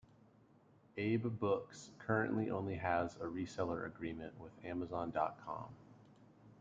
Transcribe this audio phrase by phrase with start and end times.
[0.97, 5.65] AbeBooks currently only has a reseller agreement with Amazon dot com.